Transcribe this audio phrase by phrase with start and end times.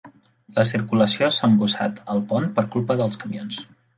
[0.59, 3.63] La circulació s'ha embussat al pont per culpa dels camions!